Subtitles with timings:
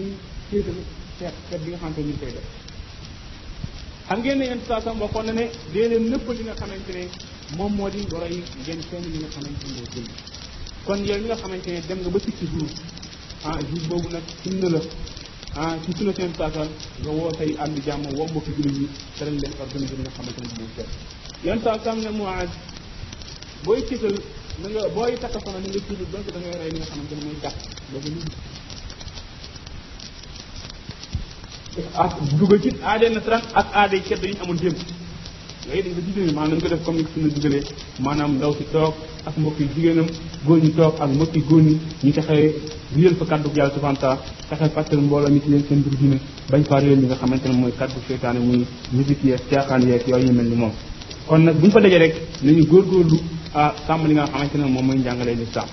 [2.20, 2.48] koy def
[4.06, 6.10] xam ngeen ne yenn situation na ne dee leen li
[6.44, 7.04] nga xamante ne
[7.56, 9.72] moom moo di goro yi ngeen seen li nga xamante ne
[10.86, 12.68] kon yow li nga xamante ne dem nga ba sikki jour
[13.48, 14.80] ah jour boobu nag sunna la
[15.64, 16.68] ah ci sunna seen saasal
[17.02, 18.86] nga woo say am di jàmm woo mbokki jullit ñi
[19.16, 20.90] te dañ leen organisé li nga xamante ne mooy seet
[21.44, 21.60] yenn
[23.62, 23.80] booy
[24.60, 27.12] na nga booy takk soxna ni nga tiital donc da ngay rey li nga xamante
[27.16, 27.56] ne mooy gàtt
[27.90, 28.10] boobu
[31.94, 34.74] ak dugal ci aaday nasaraan ak aaday ceddo yi ñu amoon démb
[35.66, 36.00] yooyu dañ ko
[36.82, 37.62] diggalee maanaam dañ ko def comme ni suñu diggalee
[38.00, 40.06] maanaam ndaw si toog ak mbokki jigéenam
[40.46, 42.52] góor ñi toog ak mbokki góor ñi ñu taxee
[42.96, 45.94] réel fa kàddu yàlla subhanahu wa taala taxee fàttali mbooloo mi ci leen seen mbir
[45.98, 46.16] dina
[46.50, 50.02] bañ faa réel li nga xamante ne mooy kàddu seytaane muy musique yeeg caaxaan yeeg
[50.08, 50.72] yooyu ñu mel ni moom
[51.28, 53.18] kon nag bu ñu fa dajee rek nañu góorgóorlu
[53.54, 55.68] ah sàmm li nga xamante na moom mooy njàngalee lislaam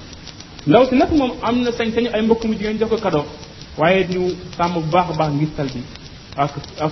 [0.68, 3.26] ndaw si nag moom am na sañ-sañu ay mbokk mu jigéen jox ko cadeau
[3.78, 4.22] waaye ñu
[4.58, 5.82] sàmm bu baax a baax ngistal bi
[6.36, 6.92] ak ak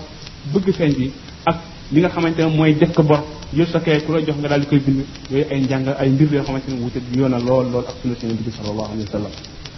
[0.54, 1.12] bëgg feeñ bi
[1.46, 1.58] ak
[1.92, 3.22] li nga xamante ne mooy def ko bor
[3.56, 5.02] yëpp sa kay ku la jox nga daal di koy bind
[5.32, 8.16] yooyu ay njàng ay mbir yoo xamante ne wuute yoon na lool lool ak sunna
[8.20, 9.32] seen bi sallallahu alayhi wa sallam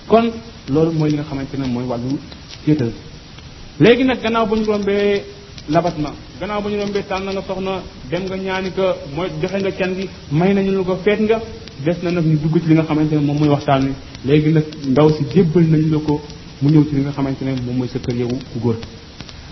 [0.08, 0.26] kon
[0.74, 2.20] loolu mooy li nga xamante ne mooy wàllu
[2.66, 2.92] féetal
[3.80, 5.22] léegi nag gannaaw ba ñu rombee
[5.70, 7.72] labat na gannaaw ba ñu rombee tànn nga soxna
[8.12, 8.84] dem nga ñaani ko
[9.16, 11.40] mooy joxe nga can gi may nañu lu ko feet nga
[11.86, 13.94] des na nag ñu dugg ci li nga xamante ne moom mooy waxtaan wi
[14.26, 16.22] léegi nag ndaw si jébbal nañ la ko
[16.62, 18.78] mu ñëw ci li nga xamante ne moom mooy sa kër yow ku góor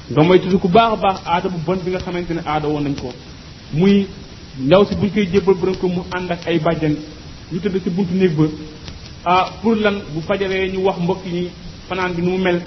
[0.09, 2.67] nga may tudd ku baax a baax aada bu bon bi nga xamante ne aada
[2.67, 3.13] woon nañ ko
[3.73, 4.07] muy
[4.57, 6.95] ndaw si buñ koy jébbal borom ko mu ànd ak ay bàjjan
[7.51, 8.45] ñu tëdd si buntu néeg ba
[9.25, 11.47] ah pour lan bu fajaree ñu wax mbokk ñi
[11.87, 12.61] fanaan bi nu mu mel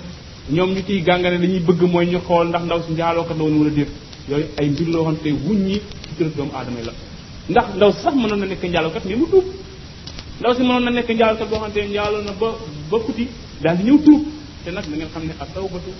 [0.51, 3.59] ñoom ñu ciy gàngane dañuy bëgg mooy ñu xool ndax ndaw si njaaloo ko doon
[3.59, 3.91] wala déet
[4.31, 6.93] yooyu ay mbir loo xam tey wuññi ci kër doomu aadama la
[7.51, 8.61] ndax ndaw sax mënoon na nekk
[8.93, 9.45] kat mais mu tuub
[10.41, 12.55] ndaw si mënoon na nekk njaalookat boo xam te njaaloo na ba
[12.91, 13.27] ba kuti
[13.61, 14.23] daal di ñëw tuub
[14.65, 15.91] te nag da ngeen xam ne ak tawbatu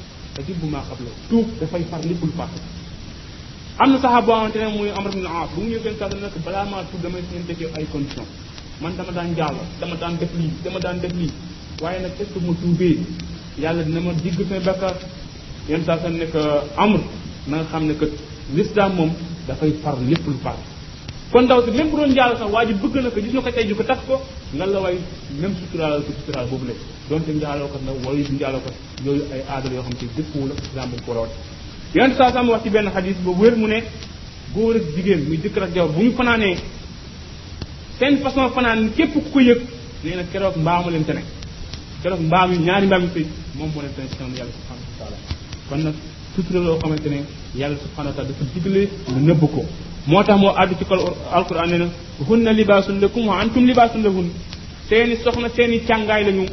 [0.63, 2.61] ma maa la tuub dafay far lépp lu fàtte
[3.77, 6.17] am na saxaaba boo xamante ne muy Amr ibn al bu mu ñëw gën kàddu
[6.19, 8.27] nag balaa maa tuub damay ngeen déggee ay condition
[8.81, 11.31] man dama daan jàll dama daan def lii dama daan def lii
[11.83, 12.99] waaye nag est-ce que ma tuubee
[13.59, 14.97] yàlla dina ma digg sama bakkaar
[15.69, 16.35] yenn saa sa nekk
[16.77, 17.01] Amr
[17.49, 18.07] na nga xam ne que
[18.55, 19.11] l'islam moom
[19.47, 20.37] dafay far lépp lu
[21.33, 23.41] kon ndaw si même bu doon njaalo sax waa ji bëgg na ko gis na
[23.43, 24.21] ko tey ji ko tax ko
[24.57, 24.97] lan la way
[25.41, 26.73] même suturaal ko suturaal boobu la
[27.11, 28.75] donte njaaloo kat nag wayu du njaaloo kat
[29.05, 31.31] yooyu ay aadal yoo xam te dëppoo la islam dañ ko rawat
[31.95, 33.83] yonent saa sama wax ci benn xadis ba wér mu ne
[34.55, 36.57] góor ak jigéen muy jëkkër ak jabar bu ñu fanaanee
[37.99, 39.61] seen façon fanaan képp ku ko yëg
[40.05, 41.23] nee na keroog mbaamu leen te ne
[42.03, 44.53] keroog mbaam yi ñaari mbaam yi sëy moom moo leen te ne si kanam yàlla
[44.57, 45.93] subhanahu
[47.61, 48.89] yàlla subhanahu wa taala dafa digle
[49.41, 49.63] ko
[50.11, 51.01] moo tax moo àddu ci kol
[51.33, 51.87] alquran ne na
[52.29, 54.27] hunna libaasun lakum wa antum libaasun lahun
[54.89, 56.45] seeni soxna seeni càngaay lañu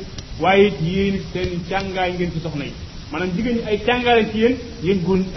[0.41, 2.71] waaye it yéen seeni càngaay ngeen ci soxna yi
[3.11, 4.55] maanaam jigéen ñi ay càngaay lañ ci yéen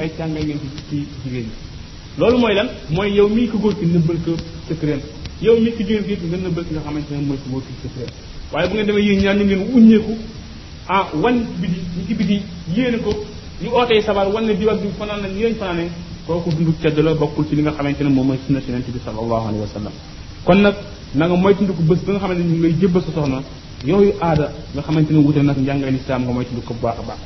[0.03, 0.59] ay càngaay ngeen
[0.89, 1.53] ci jigéen ñi
[2.19, 4.33] loolu mooy lan mooy yow mii ko góor ki nëbbal ko
[4.69, 5.03] secret
[5.47, 7.73] yow mii ko jigéen ki nga nëbbal ki nga xamante ne mooy ko góor ki
[7.83, 8.11] secret
[8.53, 10.13] waaye bu ngeen demee yéen ñaan ñu ngeen uññeeku
[10.89, 12.37] ah wan bidi ñi ci bidi
[12.77, 13.11] yéene ko
[13.63, 14.65] ñu ootee sabar wan ne bi
[14.99, 15.55] fanaan nañ yéen
[16.29, 19.47] koku dundu tedd la bokul ci li nga xamanteni mom moy sunna si bi sallallahu
[19.49, 19.93] alaihi wasallam
[20.45, 20.77] kon nak
[21.15, 23.41] na nga moytandiku bés ba nga xamante ne ñu ngay jébbal sa soxna
[23.87, 27.21] yoyu aada nga xamanteni ne nak jangal islam nga moy tundu ko baaxa baax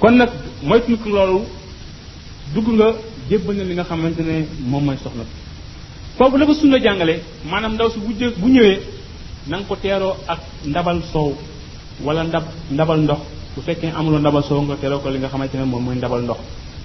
[0.00, 0.30] kon nak
[0.62, 1.40] moy tundu moytandiku loolu
[2.54, 2.88] dugg nga
[3.28, 5.24] jébbal na li nga xamanteni mom moy soxna
[6.16, 7.14] foofu la ko sunna jàngale
[7.48, 8.78] manam ndaw su bu jë
[9.46, 11.32] nang ko téro ak ndabal soow
[12.04, 13.20] wala ndab ndabal ndox
[13.54, 16.40] bu fekkee amuloo ndabal soow nga téro ko li nga xamanteni mom moy ndabal ndox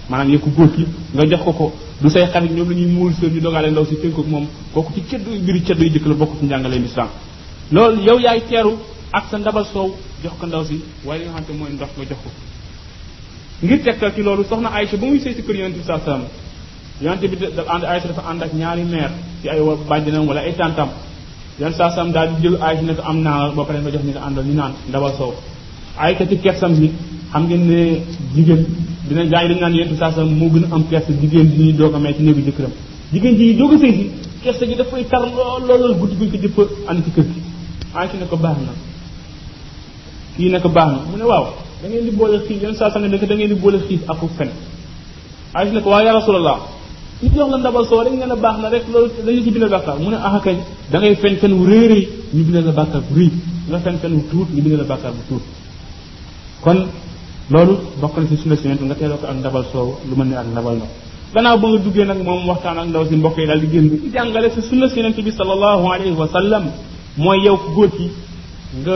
[0.09, 1.67] manam yeku goor ki nga jox ko ko
[2.01, 5.03] du say xarit ñom lañuy mool seen ñu dogaale ndaw si tënkoog mom koku ci
[5.09, 7.07] ceddu biir ceddu yi jëkk la bokku ci njàngale l'islam
[7.71, 8.75] lool yow yaay teeru
[9.11, 12.05] ak sa ndabal soow jox ko ndaw ci way li nga xamante mooy ndox nga
[12.09, 12.29] jox ko
[13.65, 16.23] ngir tekkal ci loolu soxna Aïcha bu muy sey ci kër yonente bi saa salaam
[17.01, 19.11] yonente bi da and Aïcha dafa and ak ñaari mère
[19.41, 20.89] ci ay bàjjanam wala ay tantam
[21.59, 24.11] yonente saa salaam daal di jël Aïcha nek amna am ba pare nga jox ni
[24.11, 25.33] nga andal ni naan ndabal soow
[25.97, 26.91] Aïcha ci kersam ni
[27.31, 28.01] xam ngeen ne
[28.35, 28.63] jigeen
[29.07, 31.97] dina jaay dañ naan yentu sa sa moo gën am kersa digeen ji do ko
[32.03, 32.71] may ci neegu jëkëram
[33.13, 34.03] digeen ji do ko sëy si
[34.43, 36.57] kersa gi dafay tar lool lool lool guddi guñ ko jëpp
[36.89, 37.41] ànd ci kër gi
[37.99, 38.73] anki ne ko baax na
[40.35, 41.45] ki nako baax na mu ne waaw
[41.81, 44.17] da ngeen di boole xiif yenn saa sa ne da ngeen di boole xiif ak
[44.21, 44.49] ko fen
[45.55, 46.57] anki ne ko waaw ya rasulullah
[47.21, 49.97] ñu jox la ndabal so rek ngeena baax na rek loolu dañu ci bindal bàkkaar
[50.03, 50.57] mu ne aha kay
[50.91, 52.03] da ngay fen fen wu rëy rëy
[52.35, 53.29] ñu bindal la bàkkaar bu rëy
[53.69, 55.43] nga fen fen wu tuut ñu bindal la bàkkaar bu tuut
[56.63, 56.79] kon
[57.53, 60.35] loolu bokk na si sunna si nga teeloo ko ak ndabal soow lu mel ne
[60.35, 60.91] ak ndabal ndox
[61.33, 63.87] gannaaw ba nga duggee nag moom waxtaan ak ndaw si mbokk yi daal di génn
[63.91, 66.63] di jàngale si sunna si yonent bi sallallahu alayhi wa sallam
[67.23, 68.07] mooy yow góor gi
[68.81, 68.95] nga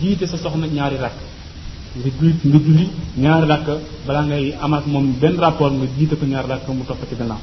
[0.00, 1.18] jiite sa soxna ñaari rakk
[1.96, 2.08] nga
[2.64, 2.86] julli
[3.22, 3.66] ñaari rakk
[4.06, 7.40] balaa ngay amaat moom benn rapport nga jiite ko ñaari rakk mu topp ci gannaaw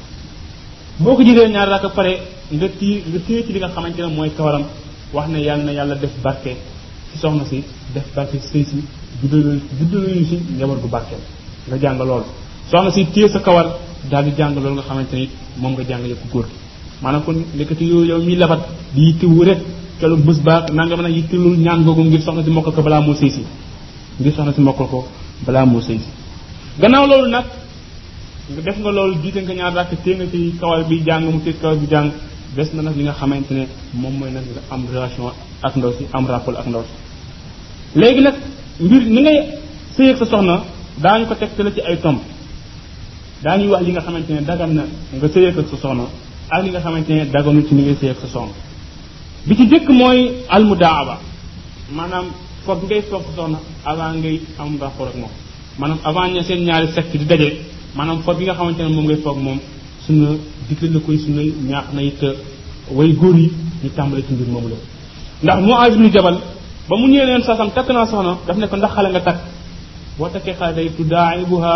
[1.01, 2.13] boo ko jiitee ñaari rakk pare
[2.55, 4.65] nga tii nga téye ci li nga xamante ne mooy kawaram
[5.15, 6.53] wax ne yàlla na yàlla def barke
[7.11, 7.59] ci soxna si
[7.93, 8.87] def barke ci
[9.21, 11.19] juddul juddul ci njaboot gu barkeel
[11.68, 12.24] nga lool
[12.69, 13.68] soxna si téye sa kawal
[14.10, 15.30] daal di jàng loolu nga xamante ni
[15.62, 16.45] nga jàng yëpp góor
[17.01, 18.36] maanaam kon nekkati yow yow mi
[18.94, 19.60] di yitte wu rek
[20.00, 22.81] ca lu bés baax naa nga yitte lu ñaan googu ngir soxna si mokkal ko
[22.81, 23.31] balaa moo sëy
[24.19, 25.07] ngir soxna si ko
[26.80, 27.44] gannaaw nga
[28.63, 29.88] def nga nga ñaar
[30.31, 32.12] ci kawal bi jàng mu kawal bi jàng
[32.56, 33.63] des na nag li nga xamante ne
[34.01, 34.30] moom mooy
[34.74, 35.25] am relation
[35.66, 36.83] ak ndaw am rapport ak ndaw
[38.79, 39.37] mbir ni ngay
[39.95, 40.55] sëyeeg sa soxna
[41.03, 42.19] daañu ko tegtale ci ay tomb
[43.43, 44.83] daañuy wax li nga xamante ne dagan na
[45.19, 46.05] nga sëyeeg ak sa soxna
[46.49, 48.55] ak li nga xamante ne daganu ci ni ngay sëyeeg sa soxna
[49.47, 50.19] bi ci jëkk mooy
[50.55, 51.17] almudaaba
[51.95, 52.25] maanaam
[52.65, 55.33] foog ngay foog sa soxna avant ngay am rapport ak moom
[55.77, 57.49] maanaam avant ña seen ñaari secte di daje
[57.95, 59.59] maanaam foog bi nga xamante ne moom ngay foog moom
[60.05, 62.21] suñu digle la koy suñu ñaax na it
[62.91, 63.51] way góor yi
[63.83, 64.79] ñu tàmbale ci mbir moom la
[65.55, 66.09] ndax mu azmi
[66.89, 69.39] ba mu ñëwé ñen sasam takk na soxna daf ne ko ndax xale nga takk
[70.19, 71.75] wa takki xale tudaibuha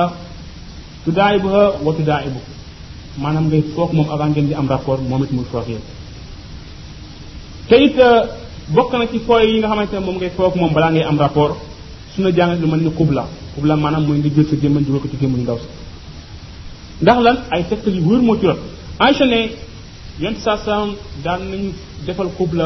[1.05, 2.39] tudaibuha wa tudaibu
[3.23, 5.67] manam ngay foog mom avant ngeen di am rapport momit mu muy foog
[7.69, 8.23] tayit euh,
[8.75, 11.55] bokk na ci fooy yi nga xamante mom ngay foog mom bala ngay am rapport
[12.15, 13.23] suna jàngat lu melni qubla
[13.55, 15.59] kubla kubla moy mooy nga jël sa gémmañ dugal ko ci gémmañu ndaw
[17.03, 18.59] ndax lan ay tegtal wër mo ci rot
[18.99, 19.39] Aïcha ne
[20.21, 20.89] yent saa saam
[21.25, 21.69] nañu
[22.05, 22.65] defal kubla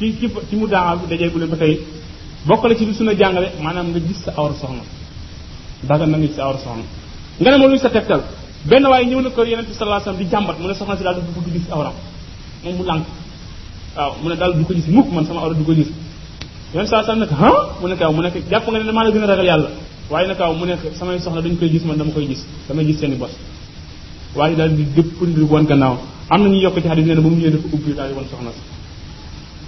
[0.00, 1.78] ci ci ci mu daal bi dajee gulen ba tey
[2.46, 4.82] bokk la ci li suna jàngale maanaam nga gis sa awr soxna
[5.86, 6.84] daga na nga gis sa awra soxna
[7.38, 8.22] nga ne mo luy sa tektal
[8.62, 10.96] ben way ñew na ko yenen ci sallallahu alayhi wasallam di jambat mu ne soxna
[10.96, 11.92] ci daal dafa bëgg gis awra
[12.64, 13.06] moom mu lank
[13.96, 15.96] waaw mu ne daal du ko gis mukk man sama awr du ko gis yenen
[16.72, 19.10] yeneen sallallahu alayhi nag ha mu ne kaw mu nekk japp nga ne ma la
[19.10, 19.70] gëna ragal yalla
[20.08, 22.82] waye nag kaw mu ne sama soxna dañ koy gis man dama koy gis dama
[22.84, 23.32] gis seen boss
[24.34, 25.94] waye waaye daal di dëpp ndir won gannaaw
[26.30, 28.50] amna ñu yokk ci hadith nee bu ba mu ñëwee dafa ubbi daal won soxna
[28.56, 28.60] si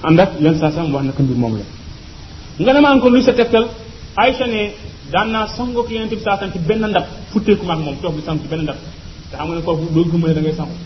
[0.09, 1.63] ànd ak yenn saa sam wax na ko mbir moom la
[2.63, 3.67] nga ne maa ngi ko luy sa tegtal
[4.21, 4.61] Aïcha ne
[5.13, 8.23] daan naa sangoog yeneen bi saa sam ci benn ndab futteeku maag moom toog di
[8.27, 8.77] sangu ci benn ndab
[9.31, 10.77] te xam nga ne foofu doo gëm ne da ngay sangu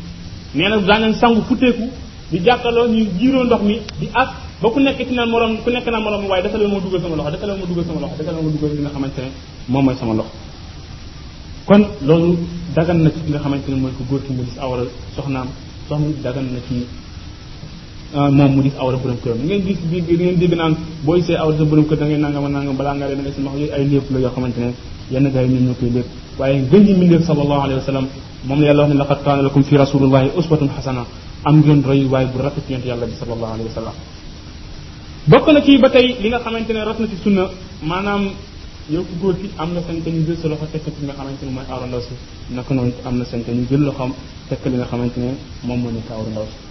[0.56, 1.84] nee na daan leen sangu futteeku
[2.30, 4.28] di jàkkaloo ñu jiiroo ndox mi di as
[4.62, 7.00] ba ku nekk ci naan morom ku nekk naan morom waaye dafa leen ma dugal
[7.02, 9.20] sama loxo dafa leen ma dugal sama loxo dafa leen ma dugal li nga xamante
[9.24, 9.30] ne
[9.72, 10.36] moom mooy sama loxo
[11.66, 12.30] kon loolu
[12.76, 14.84] dagan na ci ki nga xamante ne mooy ko góor ki mu gis awara
[15.14, 15.48] soxnaam
[15.88, 16.74] soxna dagan na ci
[18.14, 21.35] Euh, moom mu gis awra borom këram ngeen gis bi ngeen dégg naan booy see
[21.37, 23.55] awra sa borom kër da ngay nangama nangam balaa nga dee da nga si max
[23.58, 24.70] yooyu ay lépp la yoo xamante ne
[25.11, 26.06] yenn gars yi ñoom ñoo koy lépp
[26.38, 28.06] waaye gën ji mbindeef sallallahu alayhi wa sallam
[28.47, 31.05] moom la yàlla wax ne laqad kaana lakum fi rasulillahi uswatun hasana
[31.44, 33.94] am ngeen roy waaye bu rafet yonent yàlla bi sallallahu alayhi wa sallam
[35.26, 37.44] bokk na ci ba tey li nga xamante ne rot na ci sunna
[37.82, 38.31] maanaam
[38.88, 41.43] yow ku góor ki am na sañ-sañ ñu jël sa loxo tekk ci nga xamante
[41.44, 42.15] ne mooy awra ndaw si
[42.55, 44.13] naka noonu am na sañ-sañ ñu jël loxoom
[44.48, 45.29] tekk li nga xamante ne
[45.67, 46.66] moom moo nekk awra ndaw si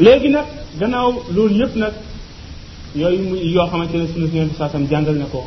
[0.00, 0.46] léegi nag
[0.80, 1.92] gannaaw loolu yëpp nag
[2.96, 4.48] yooyu mu yoo xamante ne sunu sëñ
[4.78, 5.44] bi jàngal na ko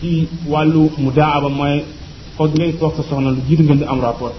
[0.00, 1.82] ci wàllu mu daaba mooy
[2.36, 4.34] xool ngay toog sa soxna lu jiitu ngeen di am rapport.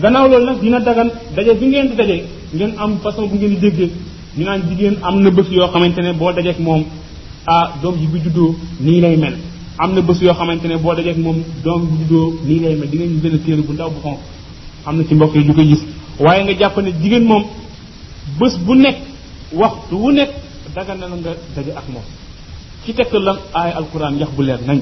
[0.00, 2.16] gannaaw loolu nag dina dagan daje bi ngeen di daje
[2.52, 3.90] ngeen am façon bu ngeen di déggee
[4.36, 6.84] ñu naan jigéen am na bés yoo xamante boo dajeek moom
[7.46, 9.34] ah doom ji bu juddoo nii lay mel.
[9.78, 12.74] am na bés yoo xamante ne boo dajeek moom doom ji bu juddoo nii lay
[12.76, 14.18] mel di ngeen gën a téere bu ndaw bu xonq
[14.86, 17.44] am na ci mbokk yi ñu waaye nga jàpp ne jigéen moom
[18.38, 18.96] bës bu nekk
[19.52, 20.30] waxtu wu nekk
[20.74, 22.04] daga na la nga daje ak moom
[22.84, 24.80] ci tekk lan aay alquran yax bu leer nañ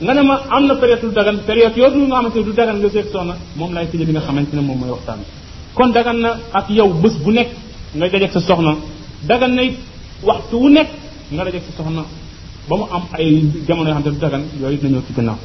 [0.00, 2.76] nga ne ma am na période lu dagan période yooyu nga xamante ne du dagan
[2.80, 5.20] nga seet soxna moom laay tëje li nga xamante ne moom mooy waxtaan
[5.74, 7.48] kon dagan na ak yow bës bu nekk
[7.94, 8.76] nga dajeek sa soxna
[9.26, 9.76] daggan na it
[10.22, 10.88] waxtu wu nekk
[11.32, 12.02] nga dajeek sa soxna
[12.68, 15.38] ba mu am ay jamono yoo xam ne du dagan yooyu it nañoo ci gannaaw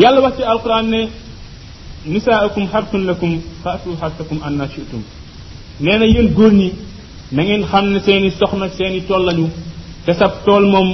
[0.00, 1.00] yàlla wax ci alquran ne
[2.08, 5.02] nisaakum xarsun lakum faatu xarsakum anna shi'tum
[5.84, 6.68] nee na yéen góor ñi
[7.32, 9.48] na ngeen xam ne seeni soxna seeni i tool lañu
[10.04, 10.88] te sab tool moom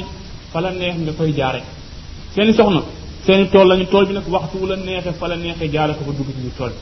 [0.52, 1.60] fa la neex nga koy jaare
[2.34, 2.80] seen soxna
[3.26, 5.92] seeni i tool lañu tool bi nag waxtu wu la neexee fa la neexee jaare
[5.96, 6.74] ko ba dugg ci biir bi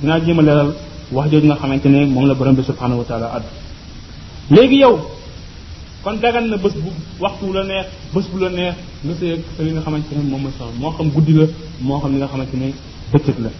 [0.00, 0.72] dinaa jéem a leeral
[1.16, 3.48] wax jooju nga xamante ne moom la borom bi subhanahu wa taala addu
[4.54, 4.94] léegi yow
[6.02, 6.90] kon dagan na bés bu
[7.22, 10.22] waxtu la neex bés bu la neex nga sëy ak sa li nga xamante ne
[10.30, 11.44] moom ma soxna moo xam guddi la
[11.86, 12.68] moo xam li nga xamante ne
[13.12, 13.50] dëkkit la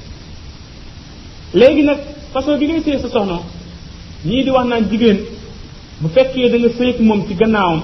[1.61, 1.99] léegi nag
[2.33, 3.41] façon bi ngay sëy sa soxna
[4.25, 5.19] ñii di wax naan jigéen
[6.01, 7.83] bu fekkee da nga sëy moom ci gannaawam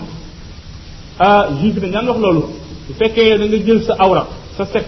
[1.18, 2.42] ah juif bi daan wax loolu
[2.86, 4.86] bu fekkee da nga jël sa awra sa set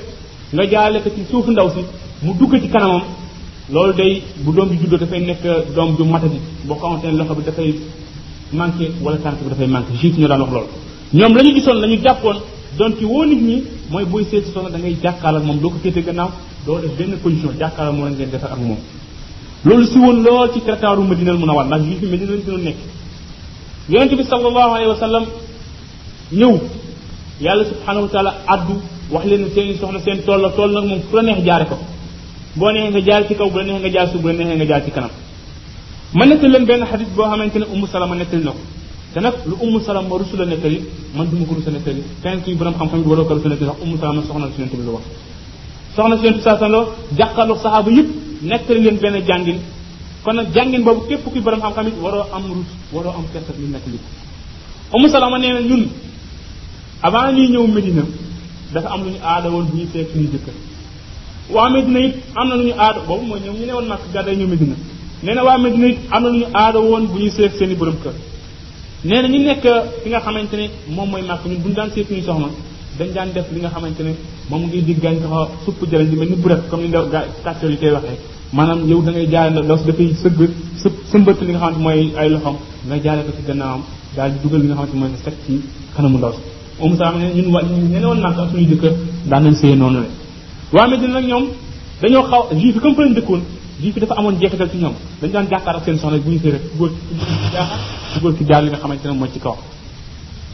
[0.52, 1.82] nga jaale ko ci suufu ndaw si
[2.22, 3.02] mu dugg ci kanamam
[3.72, 5.42] loolu day bu doom bi juddoo dafay nekk
[5.74, 7.74] doom ju bi boo xamante ne loxo bi dafay
[8.52, 10.68] manqué wala tànk bi dafay manqué juif ñoo daan wax loolu
[11.14, 12.38] ñoom la ñu gisoon la ñu jàppoon
[12.78, 15.78] donc woo nit ñi mooy booy seet si soxna da ngay jàkkaarloo moom doo ko
[15.82, 16.30] féete gannaaw
[16.66, 18.76] doo def benn position jàkkaarloo moom ngeen defar ak moom
[19.64, 22.78] loolu si woon lool ci keretaaru Madinal Munawwar ndax juif yi Madina lañ gënoon nekk
[23.90, 25.24] yonente bi sallallahu alayhi wa sallam
[26.40, 26.54] ñëw
[27.44, 28.74] yàlla subhanahu wa taala addu
[29.12, 31.76] wax leen seen soxna seen tool la tool nag moom fu la neex jaare ko
[32.58, 34.22] boo neexee nga jaar ci kaw bu la neexee nga jaar suuf
[34.72, 35.10] jaar ci kanam
[36.16, 38.60] ma nettali leen benn xadis boo xamante ne Umm Salama nettali na ko
[39.12, 40.78] te nag lu Umm Salama rusul a nettali
[41.14, 43.68] man du ma ko rusa nettali keneen suñu borom xam-xam bi waroo ko rusa nettali
[43.70, 45.06] ndax Umm Salama soxna si bi la wax
[45.98, 46.82] soxna si yonent saa saloo
[47.18, 48.08] jàqalu saxaaba yëpp
[48.50, 49.58] nekk leen benn jàngin
[50.24, 53.52] kon nag jàngin boobu képp kuy borom xam-xam it waroo am rus waroo am kersa
[53.60, 54.10] ñu nettali ko
[54.96, 55.82] Umu Salama nee na ñun
[57.06, 58.04] avant ñuy ñëw Medina
[58.72, 60.54] dafa am lu ñu aada woon bu ñuy seet suñuy jëkkër
[61.54, 64.74] waa am na ñu aada boobu mooy ñoom ñu ne woon màkk gàdday ñëw Medina
[65.24, 65.68] nee na am na
[66.30, 68.14] ñu aada woon bu ñuy seet seen i kër
[69.08, 69.64] nee na ñu nekk
[70.02, 72.48] fi nga xamante ne moom mooy màkk ñun bu ñu daan seet suñuy soxna
[72.98, 74.12] dañ daan def li nga xamante ne
[74.50, 77.04] moom ngay dig gàncax a supp jëriñ di mel ni bu def comme ni ndaw
[77.12, 77.90] gaa tàccoor yi koy
[78.52, 80.50] maanaam yow da ngay jaare ndaw si dafay sëgg
[80.80, 80.88] së
[81.46, 82.56] li nga xamante mooy ay loxoom
[82.88, 83.82] nga jaare ko ci gannaawam
[84.16, 85.54] daal di dugal li nga xamante mooy sa set ci
[85.94, 86.42] kanamu ndaw si
[86.80, 88.92] moom saa ne ñun wa ñene woon naa ko ak suñuy jëkkër
[89.30, 89.42] nag
[91.28, 91.44] ñoom
[92.00, 93.40] dañoo xaw juif yi comme fa lañ dëkkoon
[93.80, 96.38] juif yi dafa amoon jeexital ci ñoom dañu daan jàkkaar ak seen soxna bu ñu
[96.42, 99.56] sëy rek góor jaar li nga xamante ne mooy ci kaw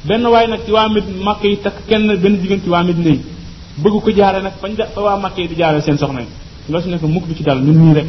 [0.06, 3.20] benn waaye nag ci waa Medina màkk yi takk kenn benn jigéen ci waa Medina
[3.76, 6.20] bëgg ko jaare nag fañ da wa màkkee di jaare seen soxna
[6.66, 8.06] nga su ne mukk du ci dal ñun nii rek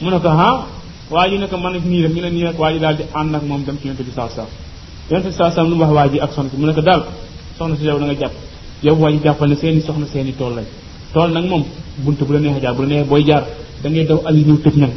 [0.00, 0.66] mu ne ko ha
[1.10, 2.96] waa ji ne ko man ak nii rek ñu ne nii rek waa ji daal
[2.96, 4.46] di ànd ak moom dem ci yonte bi saa saa
[5.10, 6.80] yonte bi saa saa lu mu wax waa ji ak soxna si mu ne ko
[6.80, 7.04] daal
[7.56, 8.32] soxna si yow da nga jàpp
[8.82, 10.64] yow waa ji jàppal ne seeni soxna seeni tool lañ
[11.12, 11.64] tool nag moom
[11.98, 13.44] bunt bu la neexee jaar bu la neex booy jaar
[13.82, 14.90] da ngay daw ali ñëw tëj nag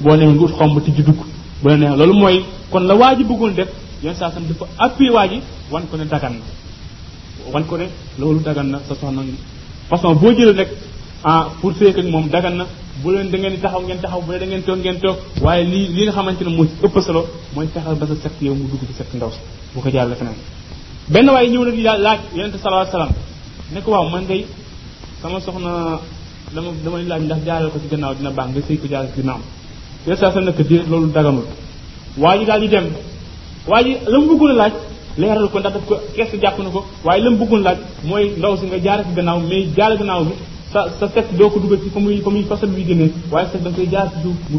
[0.00, 1.20] boo neexee ngut ut xomb tijj dugg
[1.62, 3.68] bu la neex loolu mooy kon la waa ji bëggoon def
[4.02, 6.44] yonte saa saa dafa appui waa ji wan ko ne dagan na
[7.52, 7.76] wan ko
[8.20, 9.22] loolu dagan na sa soxna
[9.90, 10.70] façon boo jëlee nag
[11.30, 12.64] ah pour seek moom dagan na
[13.02, 15.16] bu leen da ngeen di taxaw ngeen taxaw bu leen da ngeen toog ngeen toog
[15.44, 17.22] waaye lii li nga xamante ne moo ëpp solo
[17.54, 19.40] mooy fexeel ba sa sekk yow mu dugg ci sekk ndaw si
[19.74, 20.38] bu ko jaarale feneen
[21.12, 23.12] benn waaye ñëw na di laaj yonente sallallahu alayhi wasallam
[23.74, 24.42] ne ko waaw man day
[25.22, 25.72] sama soxna
[26.54, 29.16] dama dama laaj ndax jaarale ko ci gannaaw dina baax nga sëy ko jaarale ci
[29.20, 29.38] ginnaaw
[30.04, 31.46] yonente sallallahu alayhi wasallam nag déet loolu daganul
[32.22, 32.68] waa ji daal di
[33.70, 33.92] waa ji
[34.62, 34.74] laaj
[35.18, 38.24] leeral ko ndax daf ko kees jàpp na ko waaye la mu bëggoon laaj mooy
[38.38, 40.32] ndaw si nga jaar ci gannaaw mais jaar gannaaw bi
[40.72, 43.46] sa sa set doo ko dugal ci fa muy fa muy fasal bi génnee waaye
[43.50, 44.16] set da nga koy jaar ko
[44.50, 44.56] mu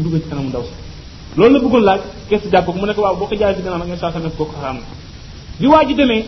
[5.88, 6.24] ji demee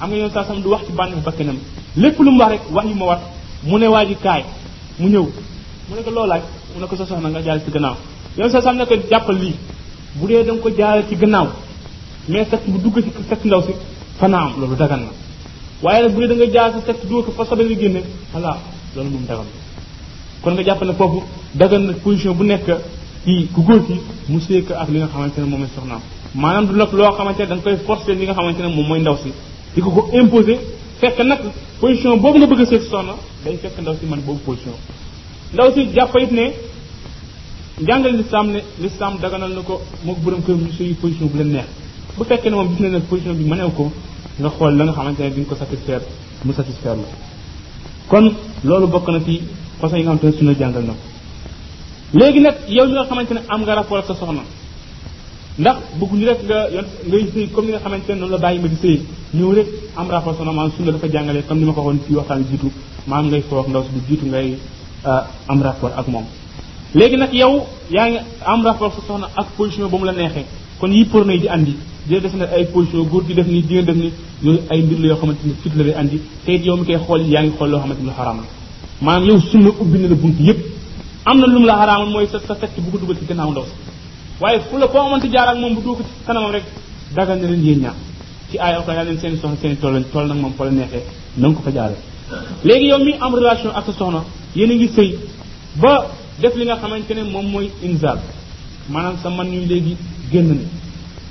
[0.00, 1.48] xam nga yoon saa sam du wax ci bànneex
[1.96, 3.20] lépp lu mu wax rek wax ma wat
[3.64, 4.42] mu ne waa ji kaay
[4.98, 5.24] mu ñëw
[5.88, 6.34] mu ne ko loo mu
[6.80, 7.96] ne ko sa soxna nga jaar ci gannaaw
[8.38, 9.54] yoon saa sam ne ko jàppal lii
[10.18, 11.46] bu dee da ko jaar ci gannaaw
[12.28, 13.72] mais sexe bu dugg ci sexe ndaw si
[14.18, 15.06] fanaam loolu dagan na
[15.82, 18.02] waaye nag bu dee da nga jaar si sexe dóor ko fa sobe nga génne
[18.32, 18.58] voilà
[18.96, 19.54] loolu moom dagan na
[20.42, 21.22] kon nga jàpp ne foofu
[21.54, 22.66] dagan na position bu nekk
[23.24, 26.00] ci ku góor ki mu séek ak li nga xamante ne moom la soxnaam
[26.34, 28.86] maanaam du nag loo xamante ne da nga koy forcer li nga xamante ne moom
[28.86, 29.30] mooy ndaw si
[29.74, 30.58] di ko ko imposer
[31.00, 31.40] fekk nag
[31.80, 33.14] position boobu nga bëgg a séek soxna
[33.44, 34.74] day fekk ndaw si man boobu position
[35.52, 36.52] ndaw si jàpp it ne
[37.82, 41.50] njàngale l'islam ne l'islam daganal na ko mook borom kër mu suñu position bu leen
[41.52, 41.68] neex
[42.18, 43.84] bu fekkee ne moom gis na ne position bi mëneew ko
[44.42, 46.04] nga xool la nga xamante ne di ko satisfaire
[46.46, 47.08] mu satisfaire la
[48.10, 48.24] kon
[48.68, 49.34] loolu bokk na ci
[49.80, 51.04] façon yi nga xamante ne suñu jàngal na ko
[52.18, 54.42] léegi nag yow ñu nga xamante ne am nga rapport ak sa soxna
[55.60, 55.76] ndax
[56.12, 58.96] ñu rek nga yon ngay sëy comme nga xamante ne la bàyyi ma di sëy
[59.38, 59.68] ñëw rek
[60.00, 62.68] am rapport soxna maanaam suñu dafa jàngale comme ni ma ko waxoon ci waxtaan jiitu
[63.08, 64.48] maanaam ngay foog ndaw du jiitu ngay
[65.50, 66.24] am rapport ak moom
[66.98, 67.54] léegi nag yow
[67.96, 68.18] yaa ngi
[68.52, 70.46] am rapport sa soxna ak position ba mu la neexee
[70.84, 71.74] kon yi porno yi di andi
[72.04, 74.12] dina def ne ay position góor gi def ni jigéen def ni
[74.42, 76.84] yooyu ay mbir la yoo xamante ni fit la lay andi te it yow mi
[76.84, 78.44] koy xool yaa ngi xool loo xamante lu xaraam la
[79.00, 79.26] maanaam
[79.64, 80.60] yow ubbi na la bunt yépp
[81.24, 83.50] am na lu mu la xaraamal mooy sa sa fekk bu ko dugal ci gannaaw
[83.50, 83.72] ndaw si
[84.40, 86.64] waaye fu la koo amante jaar ak moom bu dugg ci kanamam rek
[87.14, 87.94] dagal na leen yéen ñaar
[88.50, 90.70] ci ay oka yaa leen seen soxna seen tool lañ tool nag moom fa la
[90.72, 91.02] neexee
[91.38, 91.96] na nga ko fa jaaree
[92.62, 95.18] léegi yow mi am relation ak sa soxna a ngi
[95.80, 98.18] ba def li nga xamante ne moom mooy inzal
[98.92, 99.96] maanaam sa man yu léegi
[100.32, 100.56] génn na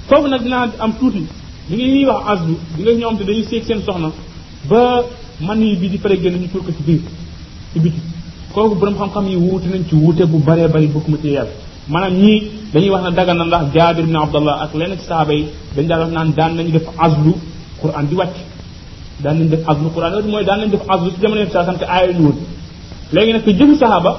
[0.10, 1.22] foofu nag dinaa am tuuti
[1.69, 4.10] li nga ñuy wax aslu di nga ñoom te dañuy seeg seen soxna
[4.69, 4.79] ba
[5.48, 7.91] man yi bi di pare génn ñu tuur ko ci biir
[8.53, 11.51] kooku borom xam yi wuute nañ ci wuute bu baree bari bokkuma ci yàlla
[11.91, 12.39] maanaam ñii
[12.74, 15.45] dañuy wax ne dagan na ndax jaabir bin abdallah ak leneen ci saaba yi
[15.75, 17.31] dañ daan wax naan daan nañu def aslu
[17.81, 18.36] quran di wàcc
[19.24, 21.81] daan nañu def aslu quran loolu mooy daal nañu def aslu si jamono saa sant
[21.83, 22.38] aaya ñu woon
[23.13, 24.12] léegi nag ko jëfi saaba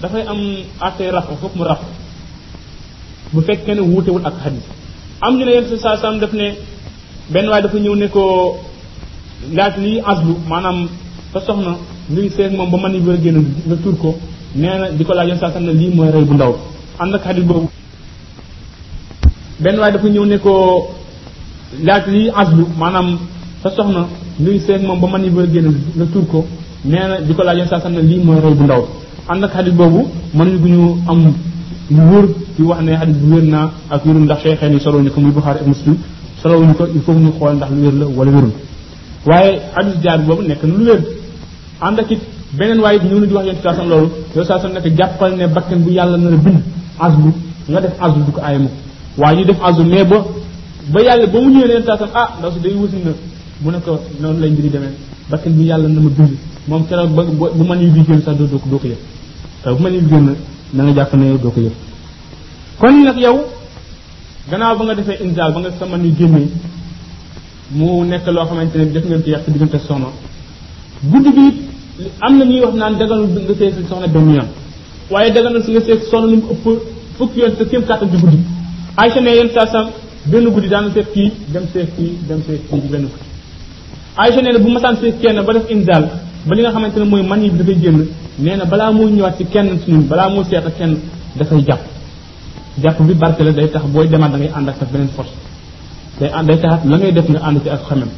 [0.00, 0.40] dafay am
[0.86, 1.26] attey raf
[1.58, 1.64] mu
[3.36, 4.64] bu fekkee ne wuutewul ak xadis
[5.24, 6.46] am ñu ne yenn saa saam def ne
[7.32, 8.54] benn waaye dafa ñëw ne koo
[9.58, 10.78] laaj lii aslu maanaam
[11.32, 11.72] sa soxna
[12.12, 14.08] ngi seeg moom ba man a wér génn nga tuur ko
[14.60, 15.50] nee di ko laaj yenn saa
[15.80, 16.52] lii mooy rey bu ndaw
[17.02, 17.70] ànd ak xadis boobu
[19.62, 20.52] benn waaye dafa ñëw ne ko
[21.86, 23.08] laaj lii aslu maanaam
[23.62, 24.02] sa soxna
[24.42, 26.38] ngi seeg moom ba mën a wér génn nga tuur ko
[26.90, 27.88] nee na di ko laaj yenn saa
[28.26, 28.82] mooy rey bu ndaw
[29.30, 30.00] ànd ak xadis boobu
[30.38, 31.20] mënuñu gu ñu am
[31.90, 32.24] lu wóor
[32.56, 35.30] ci wax ne xadis bi wér naa ak wérul ndax cheikheen yi solowuñu ko muy
[35.32, 35.96] bu ak Muslim
[36.42, 38.50] solowuñu ko il faut ñu xool ndax lu wér la wala wérul
[39.26, 41.00] waaye xadis jaar boobu nekk na lu wér
[41.80, 42.20] ak it
[42.56, 44.84] beneen waaye it ñëw na di wax yéen saasam loolu yow saasam nekk
[45.36, 46.32] ne bakkan bu yàlla nar
[47.00, 47.10] a
[47.68, 48.72] nga def azlu du ko aaye mukk
[49.36, 50.24] ñu def azlu mais ba
[50.92, 53.10] ba yàlla ba mu ñëwee leen saasam ah ndaw na
[53.62, 54.94] mu ne ko noonu lay mbiri demee
[55.28, 56.30] bakkan bi yàlla na ma bind
[56.66, 58.96] moom keroog ba bu man yi di génn sax doo doo ko yëg
[59.76, 60.34] bu man yi di génn
[60.76, 61.74] da nga jàpp ne yow doo ko yëg
[62.80, 63.36] kon nag yow
[64.50, 66.48] gannaaw ba nga defee inzaal ba nga sa mën yu génnee
[67.76, 70.08] mu nekk loo xamante ne def ngeen ci yàq diggante soxna
[71.10, 71.44] guddi bi
[72.02, 74.48] it am na ñuy wax naan daganul nga seet si soxna benn yoon
[75.10, 76.64] waaye daganul nga seet soxna lu mu ëpp
[77.16, 78.38] fukki yoon sa kéem kàttan ci guddi
[78.96, 79.86] Aysa ne yenn saa sam
[80.30, 83.26] benn guddi daan seet kii dem seet kii dem seet kii di benn guddi
[84.22, 86.04] Aysa ne bu masaan seet kenn ba def inzaal
[86.46, 88.00] ba li nga xamante ne mooy man yi bi dafay génn
[88.38, 90.98] nee na balaa moo ñëwaat ci kenn ci ñun balaa moo seeta kenn
[91.36, 91.82] dafay jàpp
[92.82, 95.30] jàpp bi barke la day tax booy demaat da ngay ànd ak sa beneen force
[96.18, 98.08] day ànd day taxat la ngay def nga ànd ci ak xamem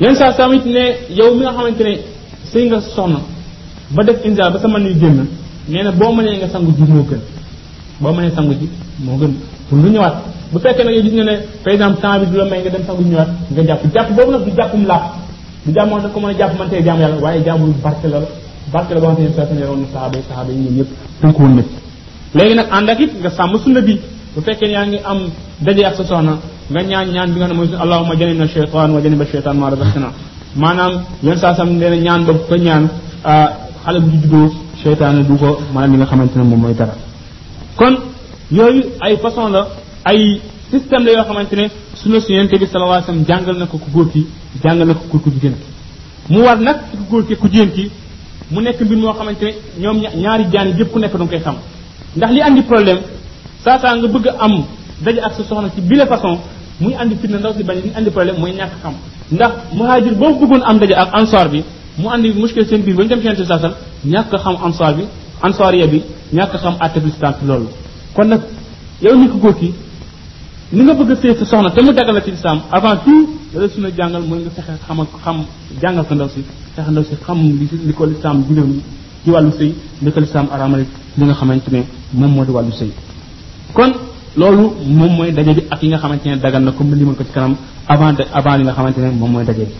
[0.00, 0.84] yenn saa saa it ne
[1.16, 1.94] yow mi nga xamante ne
[2.52, 3.14] sëy nga sonn
[3.90, 5.26] ba def insa ba sa man ñuy génn
[5.68, 7.20] nee na boo mënee nga sangu ji moo gën
[8.00, 8.68] boo mënee sangu ji
[9.04, 9.32] moo gën
[9.68, 10.16] pour lu ñëwaat
[10.50, 12.70] bu fekkee nag yow gis nga ne par exemple temps bi du la may nga
[12.70, 15.04] dem sangu ñëwaat nga jàpp jàpp boobu nag du jàppum laax
[15.64, 18.08] du jàmmoon da ko mën a jàpp man tey jàmm yàlla waaye jàmm lu barke
[18.08, 18.28] la la
[18.72, 20.88] barke la boo xam ne fees na yoroon saxaaba yi saxaaba yi ñoom ñëpp
[21.22, 21.62] tënkoon na
[22.34, 23.94] léegi nag ànd ak it nga sàmm sunna bi
[24.34, 25.18] bu fekkee yaa ngi am
[25.64, 26.34] daje ak sa soxna
[26.70, 29.68] nga ñaan ñaan bi nga xam ne mooy allahuma janibna cheytan wa janiba cheytan ma
[29.70, 30.08] razaqtana
[30.56, 32.88] maanaam yenn saa sam nee na ñaan boobu ko ñaan
[33.84, 34.52] xale bu juddoo
[34.82, 36.94] cheytaan du ko maanaam li nga xamante ne moom mooy dara
[37.76, 37.94] kon
[38.50, 39.68] yooyu ay façon la
[40.04, 41.66] ay système la yoo xamante ne
[42.00, 44.26] sunna su yente bi sallallahu alayhi wasallam jàngal na ko ku góor ki
[44.62, 45.68] jàngal na ko ku jigéen ki
[46.32, 47.84] mu war nag ku góor ki ku jigéen ki
[48.50, 51.56] mu nekk mbir moo xamante ne ñoom ñaari jaan yëpp ku nekk danga koy xam
[52.16, 53.00] ndax li àndi problème
[53.64, 54.64] saa saa nga bëgg am
[55.04, 56.38] daje ak sa soxna ci bile façon
[56.80, 58.94] muy àndi fitna ndaw si bañ li andi problème mooy ñàkk xam
[59.32, 61.64] ndax muhajir boo bëggoon am daje ak ansoir bi
[61.98, 63.74] mu andi muskil seen biir ba ñu dem seen saasal
[64.06, 65.04] ñàkk xam ansoir bi
[65.42, 66.02] ansoiriya bi
[66.34, 67.68] ñàkk xam àtte ci loolu
[68.14, 68.40] kon nag
[69.02, 69.72] yow nit ku góor ki
[70.72, 73.28] ni nga bëgg a sëy sa soxna te mu dagal la ci lislaam avant tout
[73.54, 75.36] la sunu jàngal mooy nga fexe xam xam
[75.82, 76.42] jàngal ko ndaw si
[76.76, 78.72] tax ndaw si xam li li ko lislaam bindoon
[79.24, 79.72] ci wàllu sëy
[80.04, 80.80] li ko lislaam araamal
[81.18, 81.80] li nga xamante ne
[82.18, 82.90] moom moo di wàllu sëy
[83.76, 83.92] kon
[84.40, 84.64] loolu
[84.98, 87.24] moom mooy daje bi ak yi nga xamante ne daggan na ko li mën ko
[87.24, 87.54] ci kanam
[87.92, 89.74] avant avant li nga xamante ne moom mooy daje bi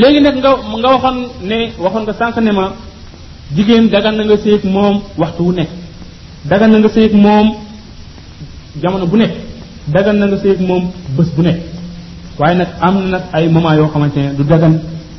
[0.00, 1.18] léegi nag nga nga waxoon
[1.50, 2.64] ne waxoon nga sànq ne ma
[3.56, 5.70] jigéen daggan na nga sëy moom waxtu wu nekk
[6.50, 7.46] dagan na nga sëy moom
[8.82, 9.32] jamono bu nekk
[9.94, 10.82] dagan na nga sëy moom
[11.16, 11.58] bés bu nekk
[12.38, 12.96] waaye nag am
[13.36, 14.74] ay moment yoo xamante ne du dagan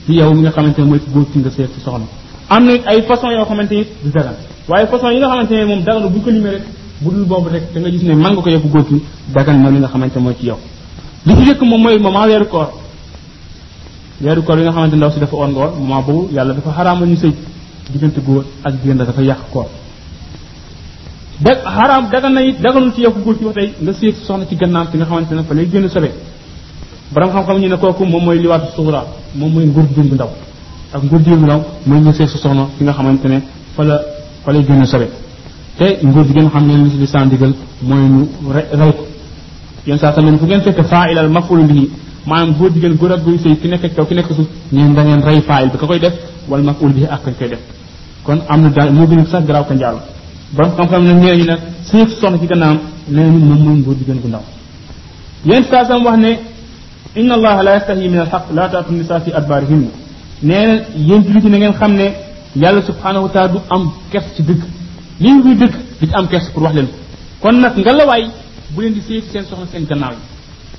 [0.05, 2.05] ci yow mi nga xamante ne mooy ci góor ci nga seet ci soxna
[2.49, 4.33] am na ay façon yoo xamante ni du dara
[4.67, 6.63] waaye façon yi nga xamante ne moom dagan bu ko limee rek
[6.99, 9.69] bu dul boobu rek da nga gis ne mang ko yóbbu góor ci dagan na
[9.69, 10.57] li nga xamante mooy ci yow
[11.25, 12.69] li ci jëkk moom mooy moment weeru koor
[14.19, 17.07] weeru koor yi nga xamante ndaw si dafa on ngoor moment boobu yàlla dafa xaraamal
[17.07, 17.33] ñu sëy
[17.91, 19.67] diggante góor ak jigéen dafa yàq koor
[21.39, 24.45] da haram dagan na it daganul ci yow góor ci wax tey nga seet soxna
[24.47, 26.11] ci gannaaw ci nga xamante ne fa lay génn sobe
[27.13, 29.01] borom xam-xam ñu ne kooku moom mooy liwaatu suura
[29.39, 30.29] moom mooy nguur dund ndaw
[30.93, 33.37] ak nguur dund ndaw mooy ñu sëy su soxna fi nga xamante ne
[33.75, 33.95] fa la
[34.43, 35.07] fa lay gën a sore
[35.77, 37.53] te nguur gi xam ne li ci lisan digal
[37.89, 38.21] mooy ñu
[38.79, 39.03] raw ko
[39.87, 41.83] yéen saa tamit fu ngeen fekk faa'il al maful bihi
[42.29, 45.01] maanaam góor jigéen góor ak góor sëy ki nekk kaw ki nekk suuf ñeen da
[45.07, 46.15] ngeen rey faa'il bi ka koy def
[46.49, 47.59] wal maful bihi ak kañ koy def
[48.25, 49.99] kon am na daal moo gën sax garaaw ka njaalu
[50.55, 52.77] borom xam-xam ne nee ñu nag sëy soxna ci gannaam
[53.15, 54.43] nee ñu moom mooy nguur jigéen bu ndaw
[55.49, 56.31] yéen saa sam wax ne
[57.15, 59.87] inna allaha la yastahi min alxaq laa taatu nisa fi adbaarihinna
[60.49, 60.73] nee na
[61.07, 62.07] jullit yi na ngeen xam ne
[62.63, 64.61] yàlla subhaanahu wa taala du am kers ci dëgg
[65.21, 66.95] lii muy dëgg du ci am kers pour wax leen ko
[67.41, 68.23] kon nag ngelawaay
[68.73, 70.21] bu leen di séy seen soxna seen gannaaw yi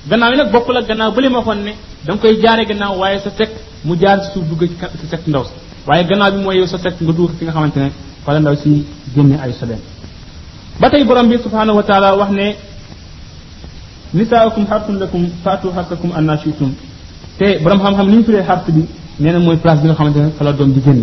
[0.09, 1.73] gannaaw yi nag bokkul ak gannaaw bële ma waxoon ne
[2.05, 3.51] da koy jaare gannaaw waaye sa sekk
[3.85, 4.61] mu jaar si suuf dugg
[4.99, 5.53] sa sekk ndaw si
[5.87, 7.89] waaye gannaaw bi mooy yow sa sekk nga dugg fi nga xamante ne
[8.23, 8.69] fa la ndaw si
[9.15, 9.79] génne ay sobeem
[14.19, 16.69] nisaa'ukum xarsun lakum faatu xarsakum annaa shi'tum
[17.39, 18.83] te borom xam-xam li ñu firee xars bi
[19.23, 20.99] nee na mooy place bi nga xamante ne fa la doom di génn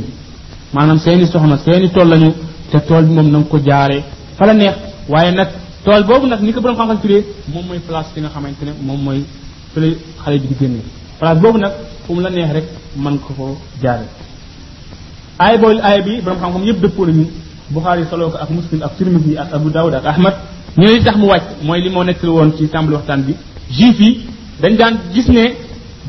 [0.77, 2.31] maanaam seeni soxna seeni tool lañu
[2.71, 4.03] te tool bi moom na nga ko jaaree
[4.39, 4.75] fa neex
[5.13, 5.49] waaye nag
[5.85, 7.23] tool boobu nag ni ko borom xam-xam firee
[7.55, 9.21] moom mooy place bi nga xamante ne moom mooy
[9.73, 9.89] fële
[10.23, 10.75] xale bi di génn
[11.21, 11.73] place boobu nag
[12.05, 12.67] fu la neex rek
[13.05, 13.47] mën ko ko
[13.85, 14.07] jaare
[15.45, 17.27] aay boobu aay bi borom xam-xam yëpp dëppoo nañu
[17.75, 20.35] Buxaari soloo ko ak Muslim ak Tirmisi ak Abu Dawud ak Ahmad
[20.77, 23.35] ñu li tax mu wàcc mooy li moo nettal woon ci sàmbal waxtaan bi
[23.71, 24.21] juif yi
[24.61, 25.55] dañ daan gis ne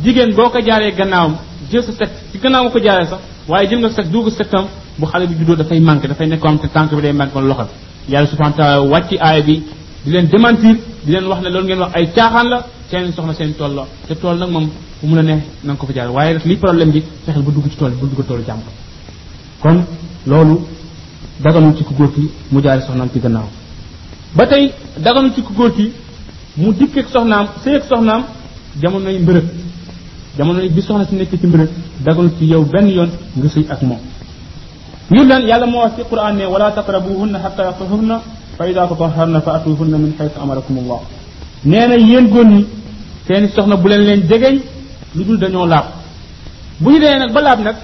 [0.02, 1.36] jigéen boo ko jaaree gannaawam
[1.70, 5.06] jël sa set ci gannaaw ko jaaree sax waaye jël nga set duugu setam bu
[5.06, 7.66] xale bi juddoo dafay manqué dafay nekk am te tànk bi day manqué woon loxo
[8.08, 9.64] yàlla subhanahu taala wàcc aaya bi
[10.06, 13.34] di leen démentir di leen wax ne loolu ngeen wax ay caaxaan la seen soxna
[13.34, 16.10] seen tool la te tool nag moom fu mu la na nga ko fa jaare
[16.10, 18.62] waaye nag li problème bi fexel bu dugg ci tool bu dugg toolu jàmm
[19.62, 19.84] kon
[20.26, 20.62] loolu
[21.42, 23.20] daganu ci ku góor ki mu jaare soxnaam ci
[24.36, 25.92] ba tey daganu ci ku góor ci
[26.58, 28.24] mu dikkeeg soxnaam sëyeeg soxnaam
[28.82, 29.44] jamonoy mbërëg
[30.38, 31.70] jamonoy bi soxna si nekk ci mbërëg
[32.04, 34.00] daganu ci yow benn yoon nga sëy ak moom
[35.10, 38.22] ngir lan yàlla moo wax ci quran ne wala taqrabuhunna xatta yatahurna
[38.58, 41.02] fa ida tataharna fa atuhunna min xaytu amarakum allah
[41.64, 42.66] nee na yéen góor ñi
[43.28, 44.60] seeni soxna bu leen leen jegeñ
[45.16, 45.86] lu dul dañoo laab
[46.80, 47.76] bu ñu demee nag ba laab nag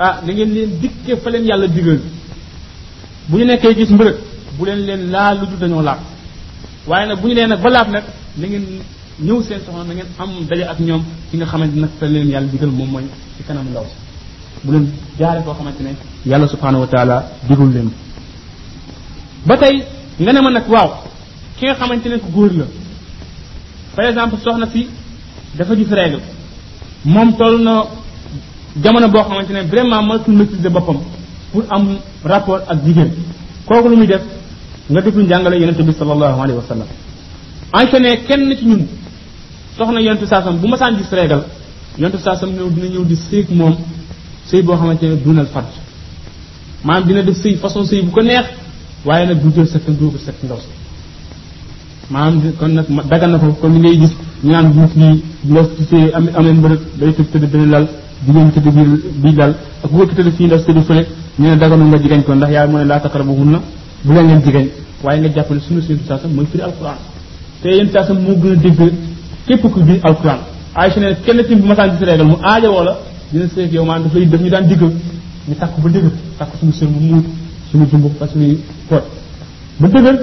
[0.00, 2.00] ah da ngeen leen dikke fa leen yàlla digal
[3.28, 4.25] bu ñu nekkee gis mbërëg
[4.58, 6.00] bu leen leen laal lu dul dañoo laab
[6.90, 8.04] waaye nag bu ñu leen nag ba laab nag
[8.40, 8.64] na ngeen
[9.26, 12.26] ñëw seen soxna na ngeen am daje ak ñoom ci nga xamante nag fa leen
[12.32, 13.04] yàlla digal moom mooy
[13.36, 13.96] ci kanam ndaw si
[14.66, 14.84] bu leen
[15.18, 15.90] jaare koo xamante ne
[16.30, 17.16] yàlla subhanahu wa taala
[17.48, 17.88] digul leen
[19.48, 19.76] ba tey
[20.22, 20.90] nga ma nag waaw
[21.56, 22.66] ki nga xamante ne ku góor la
[23.94, 24.82] par exemple soxna si
[25.56, 26.20] dafa gis règle
[27.14, 27.74] moom toll na
[28.82, 30.98] jamono boo xamante ne vraiment mënatul maîtriser boppam
[31.52, 31.84] pour am
[32.32, 33.10] rapport ak jigéen
[33.68, 34.22] kooku lu muy def
[34.90, 36.88] nga déglu njàngale yonente bi sallallahu alayhi wa sallam
[37.72, 38.86] Aysa ne kenn ci ñun
[39.76, 41.42] soxna yonente saasam bu ma saan gis reegal
[41.98, 43.74] yonente saasam ñëw dina ñëw di sëy moom
[44.48, 45.66] sëy boo xamante ne dunal fard
[46.84, 48.46] maanaam dina def sëy façon sëy bu ko neex
[49.04, 50.68] waaye nag du jël sa doo ko set ndaw si
[52.12, 55.22] maanaam kon nag dagal na ko kon li ngay gis ñu naan juuf lii
[55.52, 57.50] loo ci sëy am amee mbërëb day tëdd tëdd
[59.22, 61.06] benn fële
[61.38, 63.58] ñu ne daganu nga jigéen ko ndax yaa mu ne laa taqrabuhunna
[64.04, 64.66] bu leen leen jigéen
[65.04, 66.96] waaye nga jàpp ne sunu sunu saasam mooy firi alquran
[67.62, 68.80] te yéen saasam moo gën a dégg
[69.46, 70.38] képp ku bi alquran
[70.78, 72.94] Aïcha ne kenn ci bu masaan gis réegal mu aaja wala
[73.30, 74.80] dina seeg yow maanaam dafay def ñu daan digg
[75.48, 77.24] ñu takk ba dëgër takk suñu sër mu muut
[77.70, 78.56] suñu jumbu fa suñuy
[78.88, 79.04] poot
[79.80, 80.16] ba dëgër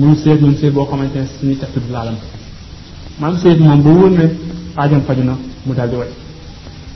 [0.00, 2.14] ñuy seeg ñun seeg boo xamante ne suñuy test du laalam
[3.20, 4.26] maanaam seeg moom ba wóor ne
[4.80, 5.34] aajam faju na
[5.66, 6.08] mu daal di way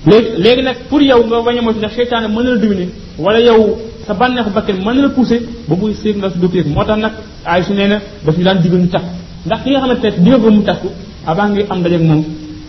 [0.08, 2.86] léegi léegi nag pour yow nga bañ a moytu ndax seytaane mën na la diwini
[3.24, 3.60] wala yow
[4.06, 7.62] sa banex bakkel man la pousser bu muy seen la du tek motax nak ay
[7.64, 9.02] su neena daf ñu daan digal ñu tax
[9.46, 10.88] ndax ki nga xamantene digal ko mu takku
[11.26, 12.20] avant ngay am dajek mom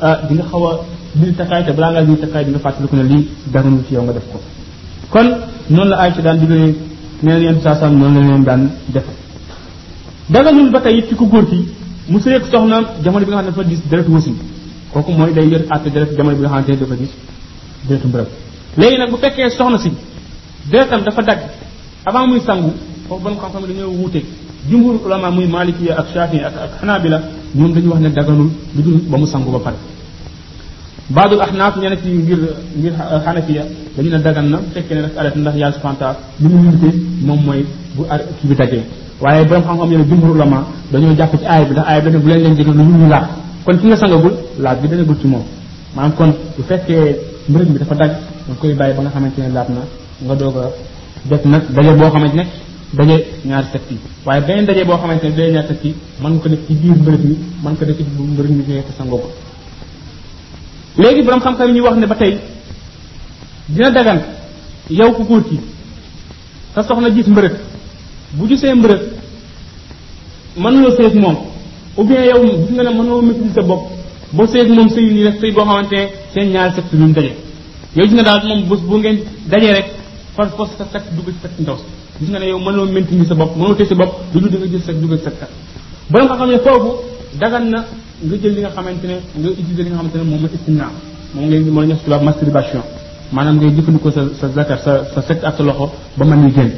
[0.02, 0.70] ah, di nga xawa
[1.20, 3.82] di takay te bla nga ñu takay di nga fatlu ko ne li dara ñu
[3.88, 4.40] ci yow nga def ko
[5.14, 5.28] kon
[5.76, 6.74] non la ay ci daan digal
[7.24, 8.62] neena yeen sa sam non la ñu daan
[8.94, 9.04] def
[10.30, 11.60] dara ñu ba tay ci ku goor ki
[12.10, 14.34] mu sey ak soxna jamono bi nga xamne fa gis deret wosi
[14.92, 17.12] koku moy day yeur atté deret jamono bi nga xamne dafa gis
[17.88, 18.28] dara mbërëb
[18.80, 19.90] legi nak bu fekke soxna si
[20.70, 21.40] deretam dafa dagg
[22.06, 22.72] avant muy sangu
[23.08, 24.22] foofu borom xam-xam dañoo wuute
[24.70, 27.20] jumhur ulama muy maliki ak shafi ak ak xanaabila
[27.56, 29.76] ñoom dañu wax ne daganul lu dul ba mu sangu ba pare
[31.10, 32.40] baadul ahnaaf ñeneen ci ngir
[32.78, 32.94] ngir
[33.26, 33.64] xanafiya
[33.98, 36.94] dañu ne dagan na bu fekkee ne rek arrêté ndax yàlla subhanahu
[37.26, 38.84] moom mooy bu ar kii bi daggee
[39.20, 42.28] waaye borom xam-xam yene jumhur ulama dañoo jàpp ci bi ndax aay bi dane bu
[42.30, 43.26] leen leen jege lu ñu laaj
[43.66, 45.44] kon ki nga sangagul laaj bi danagul ci moom
[45.96, 48.12] maanaam kon bu fekkee mbërëg bi dafa dagg
[48.48, 49.82] danga koy bàyyi ba nga xamante ne laaj na
[50.26, 50.64] nga doga
[51.26, 52.46] def nak dajé bo xamantene
[52.94, 56.74] dajé ñaar tekki waye benen dajé bo xamantene dajé ñaar tekki man ko nek ci
[56.74, 59.24] biir mbërëb mi man ko def ci biir ni mi nekk sa ngob
[60.98, 62.38] léegi borom xam-xam ñu wax ne batay
[63.70, 64.22] dina dagan
[64.90, 65.60] yow ku ko ci
[66.74, 67.56] sa soxna gis mbërëb
[68.34, 69.12] bu gisé gisee
[70.58, 71.36] man lo sét mom
[71.96, 73.84] ou bien yow gis nga man lo maîtriser sa bok
[74.32, 77.34] bo sét mom sey ni rek sey bo xamantene ne ñaar tekki ñu dajé
[77.96, 79.86] yow gis nga daal moom bu ngeen dajé rek
[80.36, 81.86] far fos sa takk dugg sa ndaw si
[82.26, 84.52] gis nga ne yow mënoo maintenir sa bopp mënoo tee sa bopp lu dul
[87.40, 87.80] da na
[88.24, 89.50] nga jël li nga xamante ne nga
[89.84, 90.90] li nga xamante ne moom la istimna
[91.34, 92.78] moom ngay mën a ñor si
[93.36, 96.50] maanaam ngay jëfandikoo sa sa zakar sa sa set ak sa loxo ba mën ñu
[96.56, 96.72] génn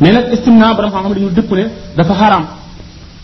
[0.00, 1.64] mais nag istimna borom xam-xam dañu dëpp ne
[1.96, 2.44] dafa xaraam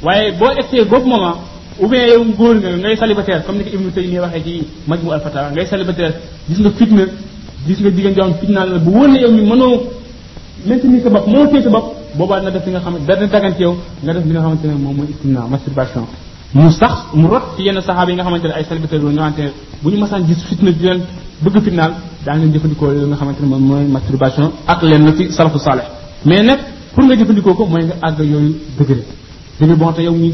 [0.02, 1.36] waaye boo essayé boobu moment
[1.78, 4.54] ou bien yow góor nga ngay célibataire comme ni ko Ibnu Taymiya waxee ci
[4.88, 6.14] Majmu al Fatawa ngay célibataire
[6.48, 7.04] gis nga fitna
[7.66, 9.74] gis nga jigéen joo xam fitnaal la bu wóor ne yow mi mënoo
[10.66, 13.26] maintenir sa bopp mënoo téye sa bopp boobaa dina def li nga xam ne dana
[13.26, 16.04] dagan yow nga def li nga xamante ne moom mooy istimna masturbation
[16.54, 17.82] mu sax mu yi nga
[18.24, 21.00] xamante ne ay salibataire bu ñu masaan gis fitna di leen
[21.42, 21.92] bëgg fitnaal
[22.24, 25.84] daa nga xamante ne moom mooy masturbation ak leen na ci salafu saaleh
[26.24, 26.58] mais nag
[26.94, 29.02] pour nga jëfandikoo ko mooy nga àgg yooyu dëgëre
[29.60, 30.30] dëgër bon te yow ñu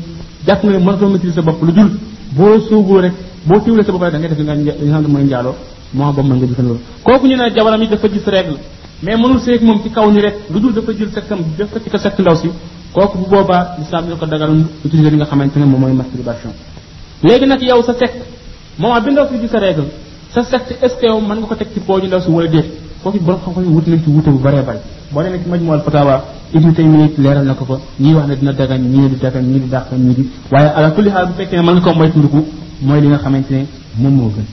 [0.47, 1.91] jàpp nga ne mënatoo maîtriser sa bopp lu dul
[2.37, 3.13] boo soogoo rek
[3.49, 5.55] boo siiwlee sa bopp da ngay def li nga li nga xam ne mooy njaaloo
[5.95, 8.57] moo ba nga gis loolu kooku ñu ne jabaram yi dafa gis règle
[9.03, 11.79] mais mënul seeg moom ci kaw ni rek lu dul dafa jël sekkam def ko
[11.83, 12.49] ci ko sekk ndaw si
[12.93, 14.51] kooku boobaa lislaam dina ko dagal
[14.85, 16.53] utiliser li nga xamante ne moom mooy masturbation
[17.23, 18.15] léegi nag yow sa sekk
[18.79, 19.85] moment bi ndaw si gis sa règle
[20.35, 22.67] sa sekk est nga ko teg ci booju ndaw si wala déet
[23.03, 24.79] foofu borom xam-xam yi wut nañ ci wute bu baree bari
[25.11, 28.53] boo demee ci majmuwal fatawa ibnu taymiya leeral na ko ko ñii wax ne dina
[28.53, 31.57] dagan ñii di dagan ñii di dàq ñii di waaye ala kulli xaal bu fekkee
[31.57, 32.45] ne mën nga ko
[32.85, 33.67] mooy li nga xamante ne
[33.99, 34.45] moom moo gën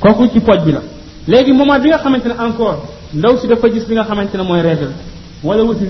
[0.00, 0.80] kooku ci pooj bi la
[1.28, 2.76] léegi moment bi nga xamante ne encore
[3.14, 4.90] ndaw si dafa gis li nga xamante ne mooy règle
[5.42, 5.84] wala wuti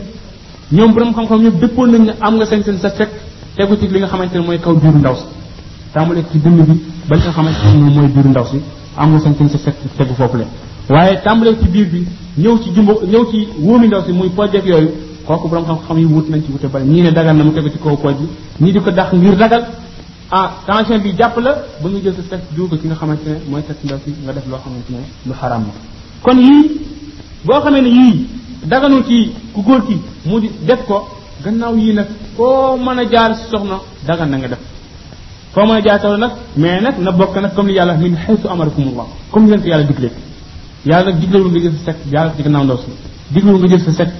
[0.70, 3.10] ñoom bu borom xam-xam ñoom dëppoon nañ ne am nga sañ-sañ sa fekk
[3.56, 5.24] tegu ci li nga xamante ne mooy kaw biiru ndaw si
[5.94, 8.60] tàmbale ci dund bi ba li nga xamante ne mooy biiru ndaw si
[8.96, 10.44] am nga sañ-sañ sa fekk foofu la
[10.88, 12.06] waaye tàmbalee ci biir bi
[12.38, 14.90] ñëw ci jumbo ñëw ci wóomi ndaw si muy poj ak yooyu
[15.26, 17.70] kooku borom xam-xam yi wut nañ ci wute bari ñii ne dagal na mu tegu
[17.70, 18.28] ci kaw poj bi
[18.64, 19.64] ñii di ko dax ngir dagal
[20.30, 23.62] ah tension bi jàpp ba nga jël sa test duuba ci nga xamante ne mooy
[23.66, 25.78] test ndaw si nga def loo xamante ne lu xaram la
[26.22, 26.70] kon yii
[27.44, 28.26] boo xamee ne yii
[28.66, 31.08] daganu ci ku góor ki mu di def ko
[31.42, 34.58] gannaaw yii nag koo mën a jaar si soxna dagan na nga def
[35.54, 38.16] koo mën a jaar soxna nag mais nag na bokk nag comme li yàlla min
[38.26, 40.10] xaytu amarakumullah comme li leen ko yàlla diglee
[40.86, 42.90] yàlla diglewul nga jël sa set yàlla ci gannaaw ndaw si
[43.34, 44.10] diglewul nga jël sa set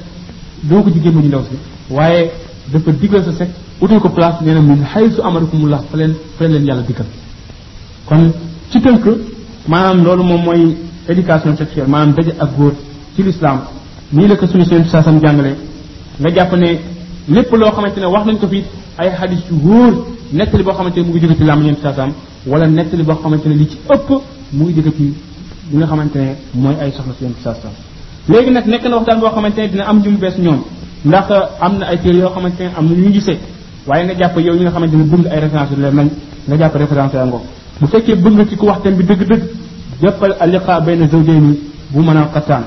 [0.69, 1.57] doo ko ci gémmañu ndaw si
[1.97, 2.31] waaye
[2.73, 3.51] dafa digal sa set
[3.81, 7.07] utal ko place nee na min xaysu amarakumullah fa leen fa leen yàlla dikkal
[8.07, 8.23] kon
[8.71, 8.79] ci
[9.73, 10.63] maanaam loolu moom mooy
[11.09, 12.75] éducation sexuelle maanaam daje góor
[13.15, 13.59] ci lislaam
[14.15, 15.53] nii la ko suñu seen saasam jàngale
[16.21, 16.71] nga jàpp ne
[17.35, 18.59] lépp loo xamante ne wax nañ ko fi
[19.01, 19.95] ay xadis yu wóor
[20.37, 22.11] nettali boo xamante ne mu ngi jóge ci làmmiñam saasam
[22.51, 24.09] wala nettali boo xamante ne li ci ëpp
[24.57, 24.93] mu ngi jóge
[25.71, 27.75] li nga xamante ne mooy ay soxla si yonent
[28.29, 30.63] léegi nag nekk na waxtaan boo xamante ne dina am jum bees ñoom
[31.05, 33.39] ndax euh, am na ay téere yoo xamante ne am na ñu gisee
[33.87, 36.09] waaye nga jàpp yow ñi nga xamante ne bëgg ay référence yu leer nañ
[36.49, 37.45] nga jàpp référence yaa ngoog
[37.81, 39.43] bu fekkee bëgg ci ku waxtaan bi dëgg-dëgg
[40.03, 41.59] jàppal aliqa benn zawjayni
[41.91, 42.65] bu mën a xattaan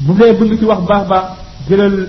[0.00, 1.24] bu dee bëgg ci wax baax baax
[1.68, 2.08] jëlal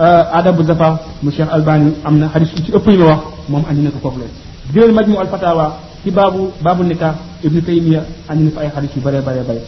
[0.00, 3.62] euh, adabu zafa mu Cheikh Albani am na xadis ci ëpp ñu la wax moom
[3.70, 4.26] andi na ko foofu la
[4.74, 7.12] jëlal majmu al fatawa ci babu babu nika
[7.44, 9.60] ibnu taymiya andi na fa ay hadith yu bare bare bare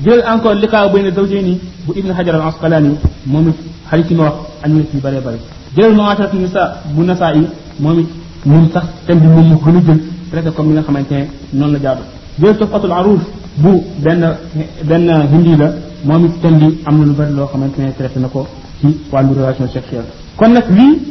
[0.00, 3.56] jël encore li kaaw bayna zawjayni bu ibnu hajar al asqalani moom it
[3.90, 5.38] hadith yi ma wax andi na ci bare bare
[5.76, 7.46] jël muasharat nisa bu nasaa'i
[7.78, 10.00] moom it sax tem bi moom mu gën jël
[10.32, 11.12] traité comme nga xamante
[11.52, 12.02] ne la jaadu
[12.40, 13.20] jël tuhfatul aruf
[13.56, 14.36] bu benn
[14.84, 15.72] benn hindi la
[16.04, 18.46] moom it tem bi am na lu bari loo xamante ne traité na ko
[18.80, 21.02] ci wàllu relation sexuelle kon nag lii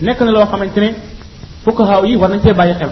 [0.00, 0.94] nekk na loo xamante ne
[2.06, 2.90] yi war nañ cee bàyyi xel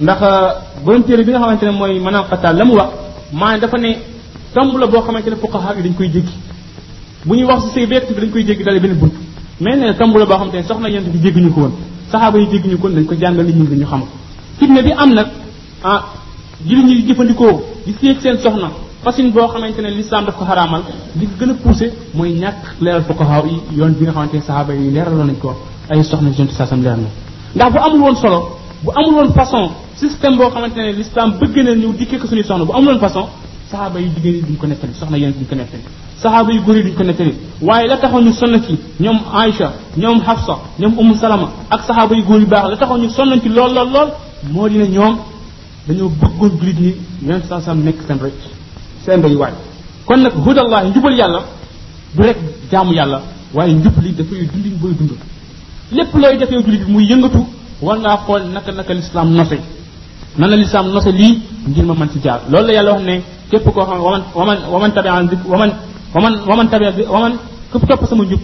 [0.00, 0.50] ndax euh,
[0.84, 2.88] borom téere bi nga xamante ne mooy maanaam xataa la mu wax
[3.32, 3.94] maanaam dafa ne
[4.54, 6.32] tomb la boo xamante ne fuqaha yi dañ koy jéggi
[7.24, 9.12] bu ñuy wax si sëy beek bi dañ koy jéggi dalee benn bunt
[9.60, 11.72] mais nee na tomb la boo xamante ne soxna yonent bi jéggi ko woon
[12.12, 14.06] saxaaba yi jéggi ñu ko woon dañ ko jàngal nit ñu xam ko
[14.60, 15.26] fitna bi am nag
[15.82, 16.02] ah
[16.64, 18.70] jullit ñi di jëfandikoo di seeg seen soxna
[19.02, 20.82] fasin boo xamante ne l'islam daf ko xaraamal
[21.16, 24.40] di ko gën a poussé mooy ñàkk leeral fuqaha yi yoon bi nga xamante ne
[24.42, 25.56] saxaaba yi leeraloon nañ ko
[25.90, 27.08] ay soxna yonent saasam leer na
[27.56, 31.56] ndax bu amul woon solo bu amul woon façon système boo xamante ne l'islam bëgg
[31.64, 33.24] na nous sommes ko suñu soxna bu amul woon façon
[33.70, 35.82] saxaaba yi les duñ ko nettali soxna yéen duñ ko nettali
[36.16, 40.58] saxaaba yu duñ ko nettali waaye la taxoon ñu sonn ci ñoom Aïcha ñoom Hafsa
[40.78, 43.74] ñoom Umu Salama ak saxaaba yu góor yu baax la taxoon ñu sonn ci lool
[43.74, 44.08] lool lool
[44.52, 45.16] moo di ne ñoom
[45.88, 48.32] dañoo bëggoon jullit seen rëcc
[49.04, 49.52] seen rëy waay
[50.06, 51.40] kon nag hudallah njubal yàlla
[52.14, 52.36] du rek
[52.70, 53.20] jaamu yàlla
[55.90, 57.38] li muy yëngatu
[57.80, 59.58] war ngaa xool naka naka l'islam nose
[60.38, 61.28] nana l'islam lislaam li
[61.70, 63.14] ngir ma man ci jaar loolu la wax ne
[63.50, 65.70] képp koo xam waman waman waman tabi an dik waman
[66.14, 67.32] waman waman tabi waman
[67.72, 68.40] képp topp sama njub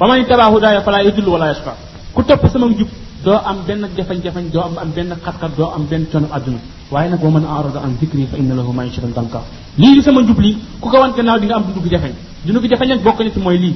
[0.00, 1.72] waman tabi hudaya fala yudul wala yashqa
[2.14, 2.88] ku topp sama njub
[3.24, 6.58] do am ben jafañ-jafañ do am ben khat khat do am ben tonu aduna
[6.92, 9.40] waye nak waman arada an dikri fa inna lahu maishatan tanka
[9.80, 12.12] li li sama njub li ku ko wante naw di nga am dundu gu jafañ
[12.44, 13.70] dundu gu jafañ nag bokk ni ci moy li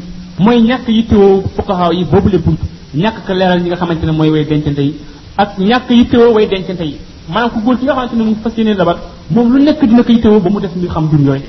[0.45, 2.65] moy ñak yittewoo fuqahaa yi boobu le buntu
[2.95, 4.95] ñàkk ka leeral ñi nga xamante ne mooy way dencante yi
[5.37, 6.97] ak ñàkk yittewoo way dencante yi
[7.29, 8.99] maanaam ku góor ki nga xamante ne mu ngi fas yéene labat
[9.31, 11.43] moom lu nekk dina ko yittewoo ba mu def mbir xam jum yooyu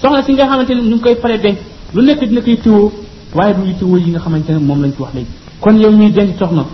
[0.00, 1.58] soxna si nga xamante ne ñu ngi koy pare denc
[1.94, 2.92] lu nekk dina ko yittewoo
[3.34, 6.10] waaye du yittewoo yi nga xamante ne moom lañ ci wax léegi kon yow ñuy
[6.12, 6.64] denc soxna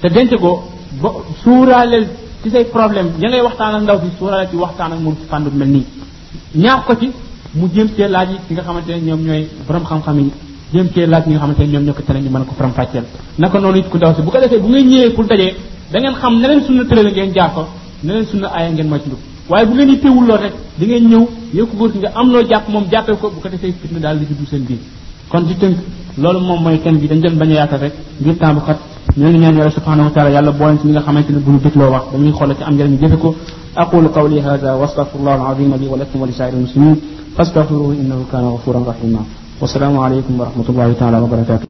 [0.00, 0.68] te denc ko
[1.02, 1.10] ba
[1.42, 2.06] suuraaleel
[2.42, 5.26] ci say problème ya ngay waxtaan ak ndaw si suuraaleel ci waxtaan ak moom ci
[5.28, 5.84] fànn mel nii
[6.54, 7.10] ñaax ko ci
[7.54, 10.30] mu jéem cee laaj yi nga xamante ne ñoom ñooy boroom xam-xam yi
[10.72, 13.04] jëm cee laaj ñi nga xamante ñoom ñoo ko tene ñu mën ko faram fàcceel
[13.38, 15.54] naka noonu it ku daw si bu ko defee bu ngeen ñëwee pour dajee
[15.92, 17.62] da ngeen xam ne leen sunna tëral ngeen jaar ko
[18.02, 19.16] ne leen sunna aaya ngeen moytu
[19.48, 22.42] waaye bu ngeen yittewul lool rek di ngeen ñëw yow ko góor nga am loo
[22.48, 24.78] jàpp moom jàppee ko bu ko defee fitna daal di dugg seen biir
[25.28, 25.76] kon ci tënk
[26.16, 28.78] loolu moom mooy kenn bi dañ doon bañ a yaatal rek ngir temps bu xat
[29.16, 31.50] ñu ngi ñaan yàlla subhanahu wa taala yàlla booleen ci ñi nga xamante ne bu
[31.52, 33.34] ñu dégloo wax dañuy xool ci am njëriñ jëfe ko
[33.74, 36.96] aqulu qawli hada wa astaghfirullah alazim li wa lakum wa li sa'iril muslimin
[37.36, 39.20] fastaghfiruhu innahu kana ghafuran rahima
[39.62, 41.60] والسلام عليكم ورحمة الله تعالى وبركاته